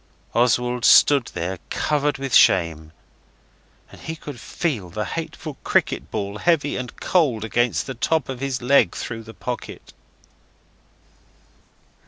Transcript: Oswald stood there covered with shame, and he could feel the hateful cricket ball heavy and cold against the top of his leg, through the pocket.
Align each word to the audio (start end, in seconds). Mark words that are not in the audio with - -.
Oswald 0.33 0.83
stood 0.83 1.25
there 1.35 1.59
covered 1.69 2.17
with 2.17 2.33
shame, 2.33 2.91
and 3.91 4.01
he 4.01 4.15
could 4.15 4.39
feel 4.39 4.89
the 4.89 5.05
hateful 5.05 5.57
cricket 5.63 6.09
ball 6.09 6.39
heavy 6.39 6.75
and 6.75 6.99
cold 6.99 7.45
against 7.45 7.85
the 7.85 7.93
top 7.93 8.27
of 8.27 8.39
his 8.39 8.63
leg, 8.63 8.95
through 8.95 9.21
the 9.21 9.35
pocket. 9.35 9.93